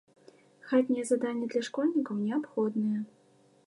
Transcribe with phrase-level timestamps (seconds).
[0.71, 2.99] Хатнія заданні для школьнікаў неабходныя.